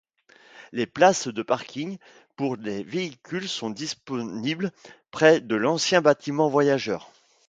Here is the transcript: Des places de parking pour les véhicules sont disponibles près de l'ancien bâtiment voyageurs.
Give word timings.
Des 0.73 0.87
places 0.87 1.27
de 1.27 1.43
parking 1.43 1.99
pour 2.35 2.55
les 2.55 2.81
véhicules 2.81 3.47
sont 3.47 3.69
disponibles 3.69 4.71
près 5.11 5.41
de 5.41 5.55
l'ancien 5.55 6.01
bâtiment 6.01 6.49
voyageurs. 6.49 7.11